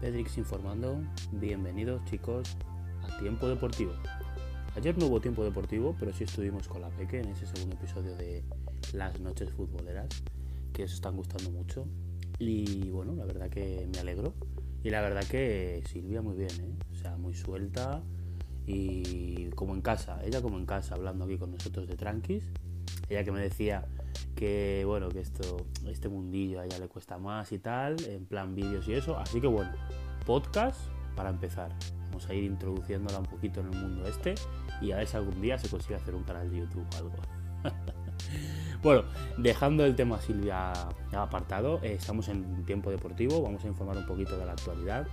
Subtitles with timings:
[0.00, 2.56] Pedrix informando, bienvenidos chicos
[3.02, 3.92] a Tiempo Deportivo.
[4.76, 8.14] Ayer no hubo tiempo deportivo, pero sí estuvimos con la Peque en ese segundo episodio
[8.14, 8.44] de
[8.92, 10.06] Las Noches Futboleras,
[10.72, 11.84] que os están gustando mucho.
[12.38, 14.34] Y bueno, la verdad que me alegro.
[14.84, 16.78] Y la verdad que Silvia muy bien, ¿eh?
[16.92, 18.00] o sea, muy suelta
[18.66, 22.44] y como en casa, ella como en casa, hablando aquí con nosotros de tranquis.
[23.08, 23.84] Ella que me decía
[24.34, 28.54] que bueno, que esto, este mundillo a ella le cuesta más y tal, en plan
[28.54, 29.18] vídeos y eso.
[29.18, 29.70] Así que bueno,
[30.26, 30.80] podcast
[31.16, 31.72] para empezar.
[32.06, 34.34] Vamos a ir introduciéndola un poquito en el mundo este
[34.80, 37.12] y a ver si algún día se consigue hacer un canal de YouTube o algo.
[38.82, 39.02] bueno,
[39.36, 40.72] dejando el tema Silvia
[41.12, 45.06] apartado, eh, estamos en tiempo deportivo, vamos a informar un poquito de la actualidad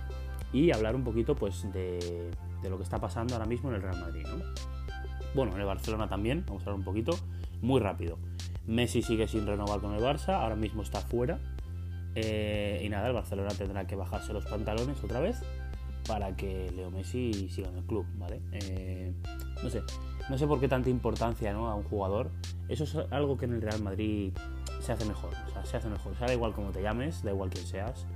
[0.52, 2.30] y hablar un poquito pues de,
[2.62, 4.44] de lo que está pasando ahora mismo en el Real Madrid, ¿no?
[5.34, 7.18] Bueno, en el Barcelona también, vamos a hablar un poquito,
[7.60, 8.18] muy rápido.
[8.66, 11.38] Messi sigue sin renovar con el Barça, ahora mismo está fuera.
[12.14, 15.42] Eh, y nada, el Barcelona tendrá que bajarse los pantalones otra vez
[16.06, 18.40] para que Leo Messi siga en el club, ¿vale?
[18.52, 19.12] Eh,
[19.62, 19.82] no sé,
[20.28, 21.68] no sé por qué tanta importancia ¿no?
[21.68, 22.30] a un jugador.
[22.68, 24.32] Eso es algo que en el Real Madrid
[24.80, 25.30] se hace mejor,
[25.64, 26.18] se hace mejor.
[26.18, 28.06] Da igual cómo te llames, da igual quién seas.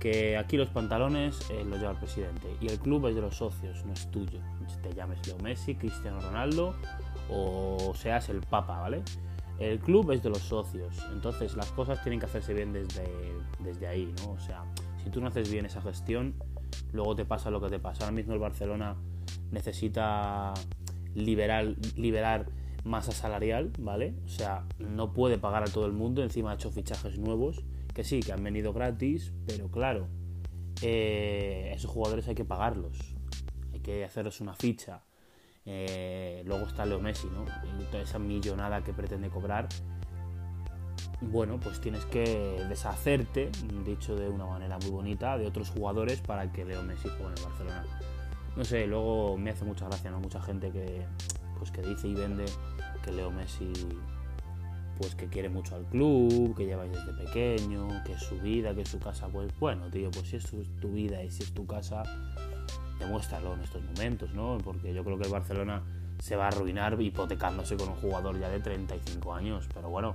[0.00, 3.36] Que aquí los pantalones eh, los lleva el presidente y el club es de los
[3.36, 4.40] socios, no es tuyo.
[4.82, 6.74] Te llames Leo Messi, Cristiano Ronaldo
[7.30, 9.02] o seas el Papa, ¿vale?
[9.58, 13.04] El club es de los socios, entonces las cosas tienen que hacerse bien desde,
[13.60, 14.32] desde ahí, ¿no?
[14.32, 14.64] O sea,
[15.02, 16.34] si tú no haces bien esa gestión,
[16.92, 18.04] luego te pasa lo que te pasa.
[18.04, 18.96] Ahora mismo el Barcelona
[19.50, 20.52] necesita
[21.14, 22.46] liberar, liberar
[22.84, 24.14] masa salarial, ¿vale?
[24.24, 28.04] O sea, no puede pagar a todo el mundo, encima ha hecho fichajes nuevos, que
[28.04, 30.06] sí, que han venido gratis, pero claro,
[30.82, 32.98] eh, esos jugadores hay que pagarlos,
[33.72, 35.02] hay que hacerles una ficha.
[35.66, 37.44] Eh, luego está Leo Messi, ¿no?
[37.80, 39.68] Y toda esa millonada que pretende cobrar.
[41.20, 43.50] Bueno, pues tienes que deshacerte,
[43.84, 47.38] dicho de una manera muy bonita, de otros jugadores para que Leo Messi juegue en
[47.38, 47.84] el Barcelona.
[48.56, 50.20] No sé, luego me hace mucha gracia, ¿no?
[50.20, 51.04] Mucha gente que,
[51.58, 52.44] pues que dice y vende
[53.04, 53.72] que Leo Messi
[54.98, 58.82] pues que quiere mucho al club, que lleva desde pequeño, que es su vida, que
[58.82, 60.46] es su casa, pues bueno, tío, pues si es
[60.80, 62.02] tu vida y si es tu casa,
[62.98, 64.58] demuéstralo en estos momentos, ¿no?
[64.64, 65.82] Porque yo creo que el Barcelona
[66.18, 70.14] se va a arruinar hipotecándose con un jugador ya de 35 años, pero bueno,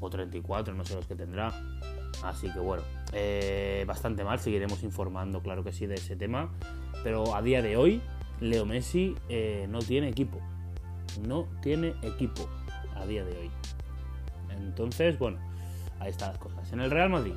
[0.00, 1.52] o 34, no sé los que tendrá.
[2.22, 2.82] Así que bueno,
[3.12, 6.50] eh, bastante mal, seguiremos informando, claro que sí, de ese tema.
[7.02, 8.02] Pero a día de hoy,
[8.40, 10.38] Leo Messi eh, no tiene equipo.
[11.26, 12.48] No tiene equipo
[12.96, 13.50] a día de hoy.
[14.50, 15.38] Entonces, bueno,
[15.98, 16.72] ahí están las cosas.
[16.72, 17.34] En el Real Madrid,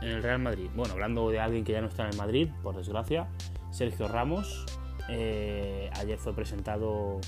[0.00, 2.76] en el Real Madrid, bueno, hablando de alguien que ya no está en Madrid, por
[2.76, 3.28] desgracia,
[3.70, 4.66] Sergio Ramos.
[5.08, 7.20] Eh, ayer fue presentado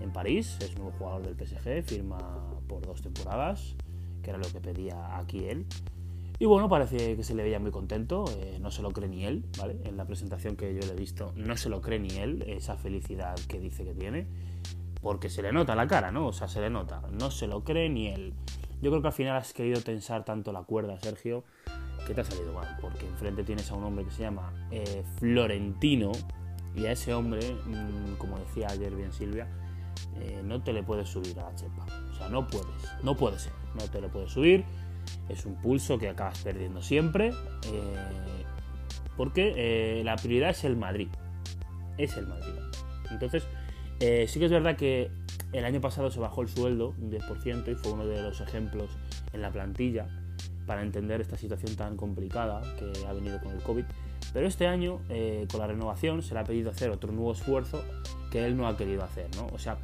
[0.00, 2.18] en París, es nuevo jugador del PSG, firma
[2.68, 3.76] por dos temporadas,
[4.22, 5.66] que era lo que pedía aquí él.
[6.38, 9.26] Y bueno, parece que se le veía muy contento, eh, no se lo cree ni
[9.26, 9.78] él, ¿vale?
[9.84, 12.76] En la presentación que yo le he visto, no se lo cree ni él, esa
[12.76, 14.26] felicidad que dice que tiene,
[15.02, 16.28] porque se le nota la cara, ¿no?
[16.28, 18.32] O sea, se le nota, no se lo cree ni él.
[18.80, 21.44] Yo creo que al final has querido tensar tanto la cuerda, Sergio,
[22.10, 25.04] que te ha salido mal, porque enfrente tienes a un hombre que se llama eh,
[25.18, 26.10] Florentino
[26.74, 29.46] y a ese hombre, mm, como decía ayer bien Silvia,
[30.16, 31.86] eh, no te le puedes subir a la chepa.
[32.10, 32.66] O sea, no puedes,
[33.04, 34.64] no puede ser, no te le puedes subir.
[35.28, 38.44] Es un pulso que acabas perdiendo siempre, eh,
[39.16, 41.08] porque la prioridad es el Madrid.
[41.96, 42.54] Es el Madrid.
[43.10, 43.46] Entonces,
[44.00, 45.12] sí que es verdad que
[45.52, 48.90] el año pasado se bajó el sueldo un 10% y fue uno de los ejemplos
[49.32, 50.08] en la plantilla
[50.66, 53.84] para entender esta situación tan complicada que ha venido con el COVID.
[54.32, 57.82] Pero este año, eh, con la renovación, se le ha pedido hacer otro nuevo esfuerzo
[58.30, 59.46] que él no ha querido hacer, ¿no?
[59.52, 59.78] O sea,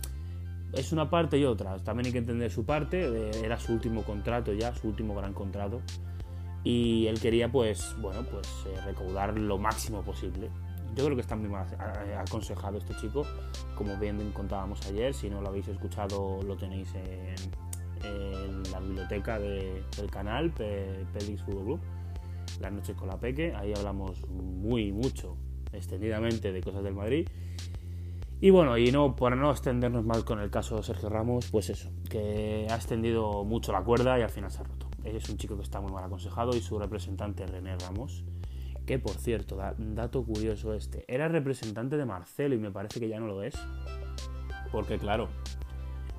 [0.73, 1.79] es una parte y otra.
[1.79, 3.07] También hay que entender su parte.
[3.07, 5.81] Eh, era su último contrato ya, su último gran contrato.
[6.63, 10.51] Y él quería, pues, bueno, pues eh, recaudar lo máximo posible.
[10.97, 11.67] Yo creo que está muy mal
[12.19, 13.27] aconsejado este chico.
[13.75, 17.35] Como bien contábamos ayer, si no lo habéis escuchado, lo tenéis en,
[18.03, 21.81] en la biblioteca del canal Pelis Fútbol Club,
[22.61, 23.55] Las noches con la Peque.
[23.55, 25.37] Ahí hablamos muy, mucho,
[25.73, 27.29] extendidamente de cosas del Madrid.
[28.39, 31.71] Y bueno, y no para no extendernos mal con el caso de Sergio Ramos, pues
[31.71, 34.89] eso, que ha extendido mucho la cuerda y al final se ha roto.
[35.05, 38.25] Es un chico que está muy mal aconsejado y su representante René Ramos,
[38.85, 43.19] que por cierto, dato curioso este, era representante de Marcelo y me parece que ya
[43.19, 43.55] no lo es.
[44.71, 45.29] Porque claro,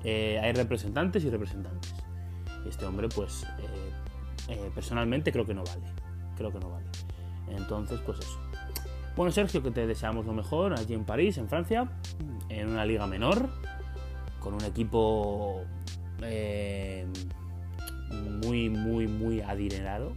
[0.04, 1.94] eh, hay representantes y representantes.
[2.66, 3.92] Este hombre, pues, eh,
[4.48, 5.86] eh, personalmente creo que no vale.
[6.36, 6.86] Creo que no vale.
[7.48, 8.38] Entonces, pues eso.
[9.16, 11.90] Bueno, Sergio, que te deseamos lo mejor allí en París, en Francia,
[12.48, 13.48] en una liga menor,
[14.38, 15.64] con un equipo
[18.44, 20.12] muy, muy, muy adinerado.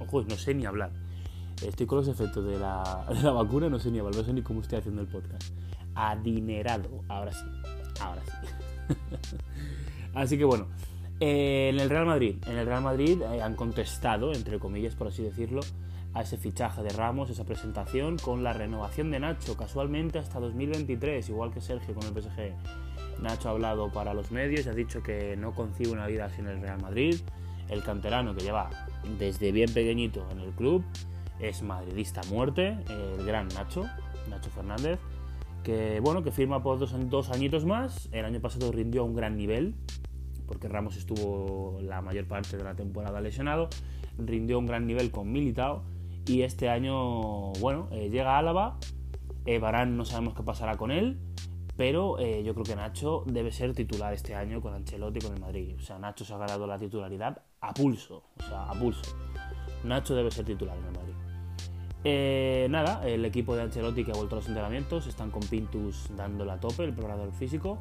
[0.00, 0.90] ojo, no sé ni hablar.
[1.64, 4.78] Estoy con los efectos de la, vacuna, no sé ni a sé ni cómo estoy
[4.78, 5.52] haciendo el podcast.
[5.94, 7.44] Adinerado, ahora sí.
[10.14, 10.68] así que bueno,
[11.20, 15.08] eh, en el Real Madrid, en el Real Madrid eh, han contestado, entre comillas, por
[15.08, 15.60] así decirlo,
[16.14, 21.28] a ese fichaje de Ramos, esa presentación, con la renovación de Nacho, casualmente hasta 2023,
[21.28, 23.22] igual que Sergio con el PSG.
[23.22, 26.60] Nacho ha hablado para los medios ha dicho que no concibe una vida sin el
[26.60, 27.16] Real Madrid.
[27.68, 28.70] El canterano que lleva
[29.18, 30.82] desde bien pequeñito en el club
[31.38, 33.84] es madridista a muerte, el gran Nacho,
[34.28, 34.98] Nacho Fernández,
[35.62, 38.08] que bueno, que firma por dos, dos añitos más.
[38.12, 39.74] El año pasado rindió a un gran nivel,
[40.46, 43.68] porque Ramos estuvo la mayor parte de la temporada lesionado,
[44.18, 45.84] rindió un gran nivel con Militao
[46.26, 48.78] y este año, bueno, eh, llega Álava,
[49.60, 51.18] Barán no sabemos qué pasará con él,
[51.76, 55.34] pero eh, yo creo que Nacho debe ser titular este año con Ancelotti y con
[55.34, 55.74] el Madrid.
[55.78, 59.16] O sea, Nacho se ha ganado la titularidad a pulso, o sea, a pulso.
[59.84, 61.29] Nacho debe ser titular en el Madrid.
[62.04, 66.52] Nada, el equipo de Ancelotti que ha vuelto a los entrenamientos, están con Pintus dándole
[66.52, 67.78] a tope, el programador físico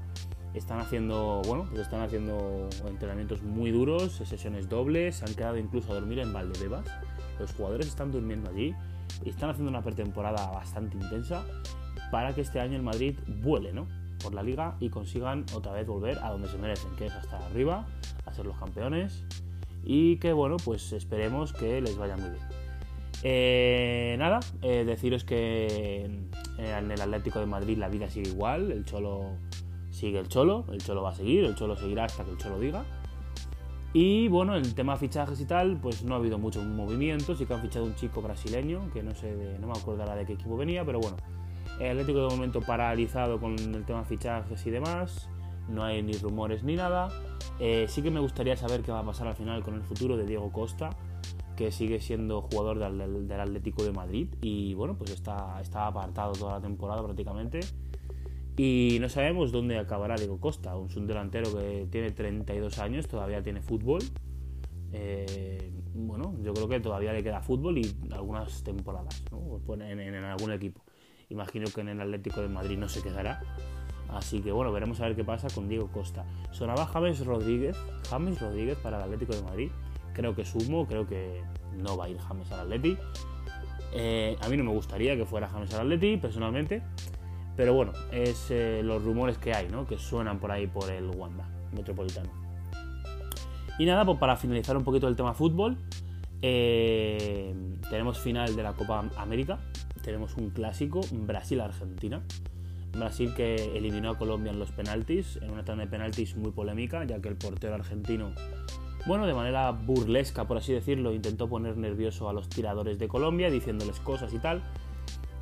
[0.54, 5.92] están haciendo, bueno, pues están haciendo entrenamientos muy duros, sesiones dobles, se han quedado incluso
[5.92, 6.86] a dormir en Valdebebas.
[7.40, 8.74] Los jugadores están durmiendo allí
[9.24, 11.46] y están haciendo una pretemporada bastante intensa
[12.12, 13.88] para que este año el Madrid vuele, ¿no?
[14.22, 17.38] Por la liga y consigan otra vez volver a donde se merecen, que es hasta
[17.46, 17.86] arriba,
[18.26, 19.24] a ser los campeones
[19.84, 22.59] y que, bueno, pues esperemos que les vaya muy bien.
[23.24, 26.06] Eh, nada, eh, deciros que
[26.58, 29.38] en el Atlético de Madrid la vida sigue igual, el Cholo
[29.92, 32.60] sigue el Cholo, el Cholo va a seguir, el Cholo seguirá hasta que el Cholo
[32.60, 32.86] diga.
[33.92, 37.54] Y bueno, el tema fichajes y tal, pues no ha habido mucho movimiento, sí que
[37.54, 40.86] han fichado un chico brasileño, que no sé, no me acuerdo de qué equipo venía,
[40.86, 41.18] pero bueno,
[41.80, 45.28] el Atlético de momento paralizado con el tema fichajes y demás,
[45.68, 47.10] no hay ni rumores ni nada.
[47.60, 50.18] Eh, sí que me gustaría saber qué va a pasar al final con el futuro
[50.18, 50.92] de Diego Costa,
[51.60, 56.54] que sigue siendo jugador del, Atlético de Madrid y bueno, pues está, está apartado toda
[56.54, 57.60] la temporada prácticamente.
[58.56, 63.62] Y no sabemos dónde acabará Diego Costa, un delantero que tiene 32 años, todavía tiene
[63.62, 64.02] fútbol.
[64.94, 69.60] Eh, bueno, yo creo que todavía le queda fútbol y algunas temporadas ¿no?
[69.84, 70.82] en, en, algún equipo.
[71.28, 73.42] Imagino que en el Atlético de Madrid no se quedará.
[74.08, 76.24] Así que bueno, veremos a ver qué pasa con Diego Costa.
[76.52, 77.76] Sonaba James Rodríguez,
[78.10, 79.72] James Rodríguez para el Atlético de Madrid.
[80.14, 81.44] Creo que sumo, creo que
[81.78, 83.02] no va a ir James al Atlético.
[83.94, 86.82] Eh, a mí no me gustaría que fuera James al Atlético, personalmente.
[87.56, 89.86] Pero bueno, es eh, los rumores que hay, ¿no?
[89.86, 92.30] Que suenan por ahí por el Wanda Metropolitano.
[93.78, 95.78] Y nada, pues para finalizar un poquito el tema fútbol,
[96.42, 97.54] eh,
[97.90, 99.60] tenemos final de la Copa América,
[100.04, 102.22] tenemos un clásico, Brasil-Argentina.
[102.92, 107.04] Brasil que eliminó a Colombia en los penaltis, en una tanda de penaltis muy polémica,
[107.06, 108.34] ya que el portero argentino,
[109.06, 113.50] bueno, de manera burlesca, por así decirlo, intentó poner nervioso a los tiradores de Colombia,
[113.50, 114.62] diciéndoles cosas y tal.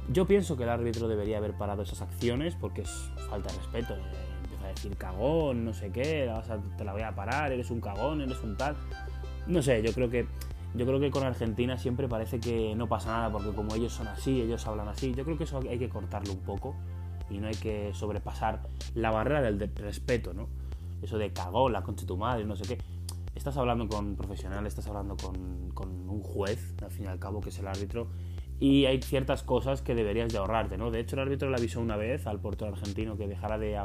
[0.10, 3.94] Yo pienso que el árbitro debería haber parado esas acciones porque es falta de respeto.
[3.96, 4.02] Eh,
[4.44, 6.32] empieza a decir cagón, no sé qué,
[6.78, 8.76] te la voy a parar, eres un cagón, eres un tal.
[9.48, 10.28] No sé, yo creo que
[10.76, 14.08] yo creo que con Argentina siempre parece que no pasa nada porque como ellos son
[14.08, 15.14] así, ellos hablan así.
[15.14, 16.76] Yo creo que eso hay que cortarlo un poco
[17.30, 18.62] y no hay que sobrepasar
[18.94, 20.48] la barrera del respeto, ¿no?
[21.02, 22.84] Eso de cagón, la concha de tu madre, no sé qué.
[23.38, 27.40] Estás hablando con profesionales, estás hablando con, con un juez, al fin y al cabo,
[27.40, 28.10] que es el árbitro,
[28.60, 30.90] y hay ciertas cosas que deberías de ahorrarte, ¿no?
[30.90, 33.78] De hecho, el árbitro le avisó una vez al portero argentino que dejara de,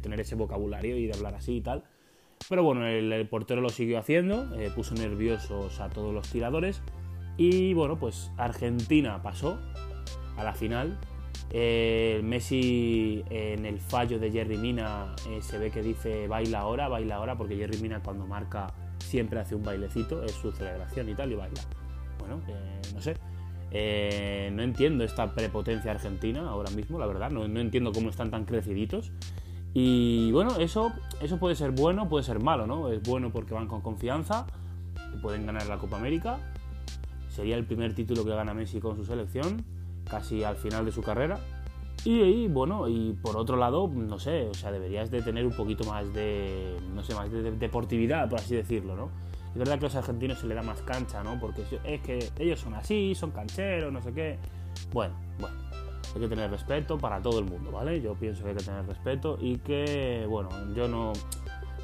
[0.00, 1.82] tener ese vocabulario y de hablar así y tal.
[2.48, 6.80] Pero bueno, el, portero lo siguió haciendo, eh, puso nerviosos a todos los tiradores
[7.36, 9.58] y bueno, pues Argentina pasó
[10.36, 11.00] a la final.
[11.52, 16.86] Eh, Messi en el fallo de Jerry Mina eh, se ve que dice baila ahora,
[16.86, 18.72] baila ahora, porque Jerry Mina cuando marca
[19.10, 21.60] siempre hace un bailecito, es su celebración y tal, y baila.
[22.18, 22.40] Bueno,
[22.94, 23.16] no sé,
[23.70, 27.30] eh, no entiendo esta prepotencia argentina ahora mismo, la verdad.
[27.30, 29.12] No, entiendo cómo están tan creciditos.
[29.74, 32.88] Y bueno, eso, eso puede ser bueno, puede ser malo, ¿no?
[32.88, 34.46] Es bueno porque van con confianza
[35.20, 36.38] pueden ganar la Copa América.
[37.28, 39.64] Sería el primer título que gana Messi con su selección,
[40.08, 41.38] casi al final de su carrera.
[42.04, 45.84] Y, bueno, y por otro lado, no sé, o sea, deberías de tener un poquito
[45.84, 49.10] más de, no sé, más de deportividad, por así decirlo, ¿no?
[49.52, 51.38] Es verdad que a los argentinos se le da más cancha, ¿no?
[51.38, 54.38] Porque es que ellos son así, son cancheros, no sé qué.
[54.92, 55.56] Bueno, bueno,
[56.14, 58.00] hay que tener respeto para todo el mundo, ¿vale?
[58.00, 61.12] Yo pienso que hay que tener respeto y que, bueno, yo no,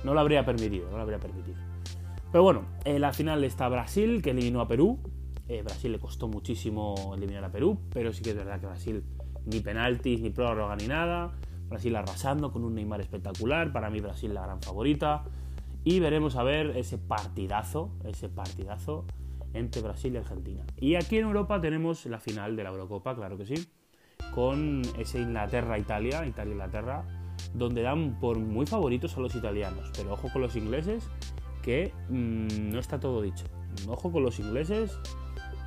[0.03, 1.59] no lo habría permitido, no lo habría permitido.
[2.33, 4.99] Pero bueno, en la final está Brasil, que eliminó a Perú.
[5.49, 9.05] Eh, Brasil le costó muchísimo eliminar a Perú, pero sí que es verdad que Brasil
[9.47, 11.33] ni penaltis, ni prórroga, ni nada.
[11.69, 13.73] Brasil arrasando con un Neymar espectacular.
[13.73, 15.25] Para mí Brasil la gran favorita.
[15.85, 19.05] Y veremos a ver ese partidazo, ese partidazo
[19.55, 20.65] entre Brasil y Argentina.
[20.77, 23.69] Y aquí en Europa tenemos la final de la Eurocopa, claro que sí,
[24.35, 27.05] con ese Inglaterra-Italia, Italia-Inglaterra,
[27.55, 29.91] donde dan por muy favoritos a los italianos.
[29.97, 31.09] Pero ojo con los ingleses,
[31.63, 33.45] que mm, no está todo dicho.
[33.89, 34.99] Ojo con los ingleses,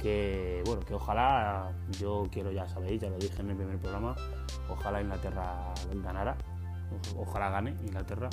[0.01, 4.15] que bueno, que ojalá, yo quiero, ya sabéis, ya lo dije en el primer programa,
[4.69, 6.37] ojalá Inglaterra ganara,
[7.17, 8.29] ojalá gane Inglaterra,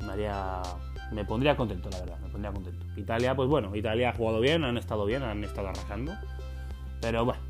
[0.00, 2.86] me, me pondría contento, la verdad, me pondría contento.
[2.96, 6.12] Italia, pues bueno, Italia ha jugado bien, han estado bien, han estado arrasando,
[7.00, 7.40] pero bueno,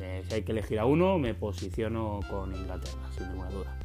[0.00, 3.78] eh, si hay que elegir a uno, me posiciono con Inglaterra, sin ninguna duda.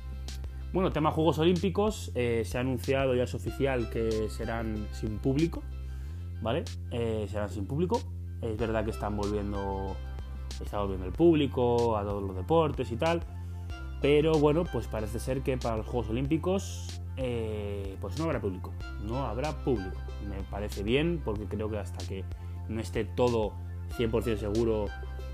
[0.71, 5.63] Bueno, tema Juegos Olímpicos, eh, se ha anunciado, ya es oficial, que serán sin público,
[6.41, 6.63] ¿vale?
[6.91, 7.99] Eh, serán sin público.
[8.41, 9.95] Es verdad que están volviendo,
[10.61, 13.21] está volviendo el público a todos los deportes y tal,
[14.01, 18.73] pero bueno, pues parece ser que para los Juegos Olímpicos, eh, pues no habrá público,
[19.03, 19.97] no habrá público.
[20.27, 22.23] Me parece bien porque creo que hasta que
[22.69, 23.53] no esté todo
[23.97, 24.85] 100% seguro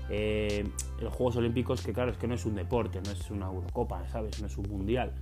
[0.08, 0.64] eh,
[1.00, 4.06] los Juegos Olímpicos, que claro, es que no es un deporte, no es una Eurocopa,
[4.08, 4.40] ¿sabes?
[4.40, 5.12] No es un mundial.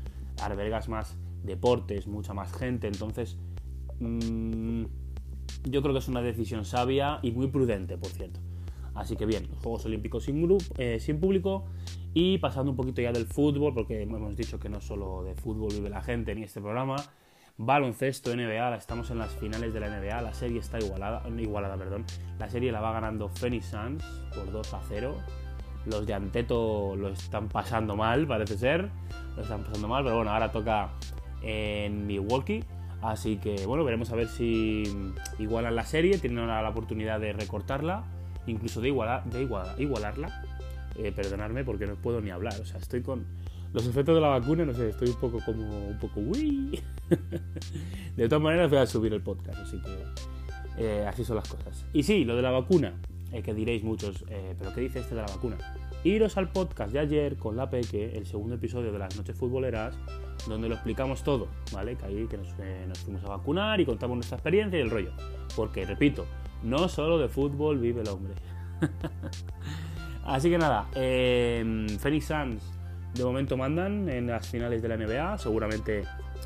[0.42, 3.36] Albergas más deportes, mucha más gente, entonces
[4.00, 4.84] mmm,
[5.64, 8.40] yo creo que es una decisión sabia y muy prudente, por cierto.
[8.94, 11.64] Así que bien, Juegos Olímpicos sin, grupo, eh, sin público
[12.12, 15.72] y pasando un poquito ya del fútbol, porque hemos dicho que no solo de fútbol
[15.72, 16.96] vive la gente ni este programa,
[17.56, 22.04] baloncesto NBA, estamos en las finales de la NBA, la serie está igualada, igualada perdón,
[22.38, 25.16] la serie la va ganando Phoenix Suns por 2 a 0,
[25.86, 28.90] los de Anteto lo están pasando mal, parece ser,
[29.34, 30.90] lo están pasando mal, pero bueno, ahora toca
[31.42, 32.64] en Milwaukee,
[33.04, 34.84] así que bueno, veremos a ver si
[35.38, 38.04] igualan la serie, tienen ahora la oportunidad de recortarla,
[38.46, 39.42] incluso de, igualar, de
[39.78, 40.42] igualarla,
[40.96, 43.24] eh, perdonadme porque no puedo ni hablar, o sea, estoy con
[43.74, 46.80] los efectos de la vacuna, no sé, estoy un poco como un poco uy.
[48.16, 50.04] de todas maneras voy a subir el podcast, así que
[50.78, 51.84] eh, así son las cosas.
[51.92, 52.94] Y sí, lo de la vacuna,
[53.32, 55.56] eh, que diréis muchos, eh, pero ¿qué dice este de la vacuna?
[56.04, 59.96] Iros al podcast de ayer con la Peque, el segundo episodio de las noches futboleras,
[60.46, 61.96] donde lo explicamos todo, ¿vale?
[61.96, 62.48] Que ahí que nos,
[62.86, 65.12] nos fuimos a vacunar y contamos nuestra experiencia y el rollo.
[65.56, 66.26] Porque, repito,
[66.62, 68.34] no solo de fútbol vive el hombre.
[70.26, 72.62] Así que nada, eh, Phoenix Suns
[73.14, 75.38] de momento mandan en las finales de la NBA.
[75.38, 76.02] Seguramente,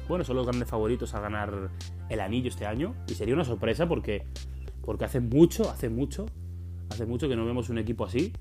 [0.06, 1.70] bueno, son los grandes favoritos a ganar
[2.08, 2.94] el anillo este año.
[3.08, 4.24] Y sería una sorpresa porque,
[4.82, 6.26] porque hace mucho, hace mucho,
[6.90, 8.32] hace mucho que no vemos un equipo así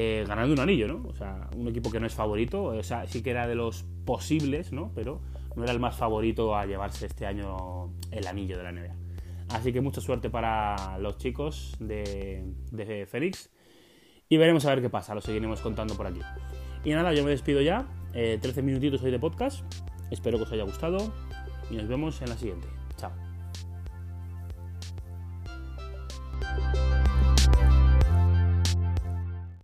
[0.00, 1.08] eh, ganando un anillo, ¿no?
[1.08, 3.84] O sea, un equipo que no es favorito, o sea, sí que era de los
[4.04, 4.92] posibles, ¿no?
[4.94, 5.20] Pero
[5.56, 8.94] no era el más favorito a llevarse este año el anillo de la NBA.
[9.48, 12.44] Así que mucha suerte para los chicos de,
[13.10, 13.50] Félix.
[14.28, 16.20] Y veremos a ver qué pasa, lo seguiremos contando por aquí.
[16.84, 17.84] Y nada, yo me despido ya.
[18.12, 19.64] 13 eh, minutitos hoy de podcast.
[20.12, 21.12] Espero que os haya gustado
[21.72, 22.77] y nos vemos en la siguiente.